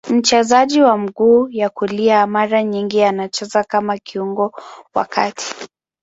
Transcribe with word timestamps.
Mchezaji 0.09 0.81
wa 0.81 0.97
mguu 0.97 1.47
ya 1.49 1.69
kulia, 1.69 2.27
mara 2.27 2.63
nyingi 2.63 3.03
anacheza 3.03 3.63
kama 3.63 3.97
kiungo 3.97 4.51
wa 4.93 5.05
kati. 5.05 5.55